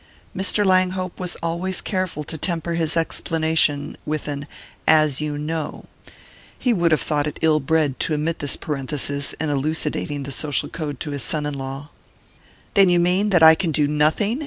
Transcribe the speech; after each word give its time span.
Mr. 0.35 0.65
Langhope 0.65 1.19
was 1.19 1.35
always 1.43 1.79
careful 1.79 2.23
to 2.23 2.35
temper 2.35 2.73
his 2.73 2.97
explanations 2.97 3.97
with 4.03 4.27
an 4.27 4.47
"as 4.87 5.21
you 5.21 5.37
know": 5.37 5.85
he 6.57 6.73
would 6.73 6.89
have 6.89 7.03
thought 7.03 7.27
it 7.27 7.37
ill 7.43 7.59
bred 7.59 7.99
to 7.99 8.15
omit 8.15 8.39
this 8.39 8.55
parenthesis 8.55 9.33
in 9.33 9.51
elucidating 9.51 10.23
the 10.23 10.31
social 10.31 10.69
code 10.69 10.99
to 10.99 11.11
his 11.11 11.21
son 11.21 11.45
in 11.45 11.53
law. 11.53 11.89
"Then 12.73 12.89
you 12.89 12.99
mean 12.99 13.29
that 13.29 13.43
I 13.43 13.53
can 13.53 13.71
do 13.71 13.87
nothing?" 13.87 14.39